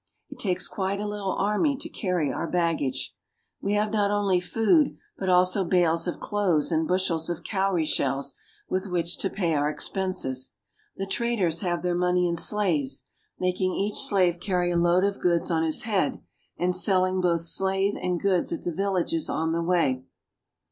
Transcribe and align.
It 0.31 0.39
takes 0.39 0.67
quite 0.67 0.99
a 0.99 1.05
little 1.05 1.33
army 1.35 1.77
to 1.77 1.87
carry 1.87 2.33
our 2.33 2.49
baggage. 2.49 3.13
We 3.61 3.73
have 3.73 3.93
not 3.93 4.09
only 4.09 4.39
food, 4.39 4.97
but 5.19 5.29
also 5.29 5.63
bales 5.63 6.07
of 6.07 6.19
cloths 6.19 6.71
and 6.71 6.87
bushels 6.87 7.29
of 7.29 7.43
cowrie 7.43 7.85
shells 7.85 8.33
with 8.67 8.87
which 8.87 9.19
to 9.19 9.29
pay 9.29 9.53
our 9.53 9.69
expenses. 9.69 10.55
The 10.97 11.05
traders 11.05 11.59
have 11.61 11.83
their 11.83 11.93
money 11.93 12.27
in 12.27 12.35
slaves, 12.35 13.03
ABOUT 13.03 13.03
KUKA 13.03 13.13
AND 13.13 13.29
LAKE 13.29 13.29
TCHAD 13.29 13.35
i6g 13.35 13.41
making 13.53 13.73
each 13.75 13.99
slave 13.99 14.39
carry 14.39 14.71
a 14.71 14.75
load 14.75 15.03
of 15.03 15.19
goods 15.19 15.51
on 15.51 15.61
his 15.61 15.83
head 15.83 16.23
and 16.57 16.75
selling 16.75 17.21
both 17.21 17.41
slave 17.41 17.93
and 18.01 18.19
goods 18.19 18.51
at 18.51 18.63
the 18.63 18.73
villages 18.73 19.29
on 19.29 19.51
the 19.51 19.61
way. 19.61 20.01